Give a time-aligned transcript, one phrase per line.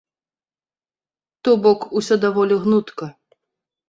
[1.47, 3.11] То бок, усё даволі гнутка.